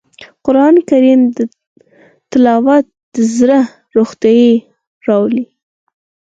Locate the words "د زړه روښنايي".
3.13-4.51